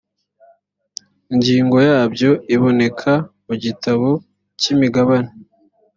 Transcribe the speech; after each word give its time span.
ingingo 1.33 1.77
yabyo 1.87 2.31
iboneka 2.55 3.11
mugitabo 3.45 4.09
cy 4.59 4.67
imigabane 4.73 5.31